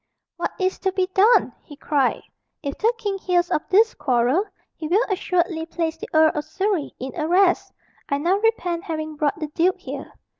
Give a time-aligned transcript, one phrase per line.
[0.37, 2.23] "What is to be done?" he cried.
[2.63, 6.95] "If the king hears of this quarrel, he will assuredly place the Earl of Surrey
[6.97, 7.71] in arrest.
[8.09, 10.11] I now repent having brought the duke here."